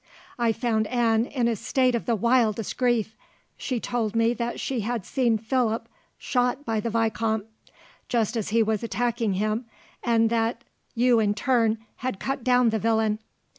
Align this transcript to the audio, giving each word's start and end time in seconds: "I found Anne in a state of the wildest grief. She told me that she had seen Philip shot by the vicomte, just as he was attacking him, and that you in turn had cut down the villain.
"I 0.39 0.51
found 0.51 0.87
Anne 0.87 1.27
in 1.27 1.47
a 1.47 1.55
state 1.55 1.93
of 1.93 2.07
the 2.07 2.15
wildest 2.15 2.75
grief. 2.75 3.15
She 3.55 3.79
told 3.79 4.15
me 4.15 4.33
that 4.33 4.59
she 4.59 4.79
had 4.79 5.05
seen 5.05 5.37
Philip 5.37 5.87
shot 6.17 6.65
by 6.65 6.79
the 6.79 6.89
vicomte, 6.89 7.45
just 8.09 8.35
as 8.35 8.49
he 8.49 8.63
was 8.63 8.81
attacking 8.81 9.33
him, 9.33 9.65
and 10.03 10.31
that 10.31 10.63
you 10.95 11.19
in 11.19 11.35
turn 11.35 11.77
had 11.97 12.19
cut 12.19 12.43
down 12.43 12.71
the 12.71 12.79
villain. 12.79 13.19